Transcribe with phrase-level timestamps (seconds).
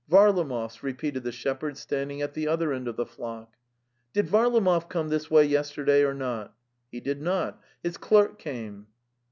[0.09, 3.55] '""Varlamov's,"' repeated the shepherd standing act the other end of the flock.
[4.13, 8.87] "Did Varlamov come this way yesterday or not?" *" He did not: his clerk came.